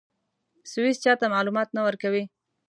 سویس 0.71 0.97
چا 1.03 1.13
ته 1.19 1.25
معلومات 1.35 1.69
نه 1.75 1.81
ورکوي. 1.87 2.23